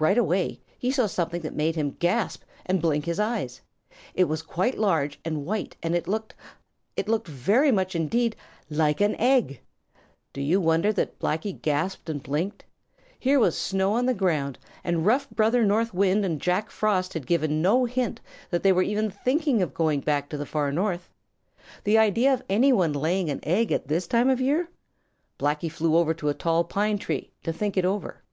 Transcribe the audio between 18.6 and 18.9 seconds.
they were